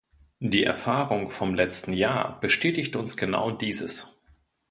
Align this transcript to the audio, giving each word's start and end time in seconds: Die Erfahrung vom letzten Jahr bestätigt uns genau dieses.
Die 0.39 0.63
Erfahrung 0.63 1.29
vom 1.29 1.53
letzten 1.53 1.93
Jahr 1.93 2.39
bestätigt 2.39 2.95
uns 2.95 3.17
genau 3.17 3.51
dieses. 3.51 4.19